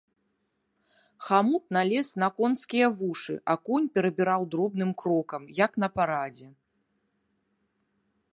[1.25, 6.47] Хамут налез на конскія вушы, а конь перабіраў дробным крокам, як на парадзе.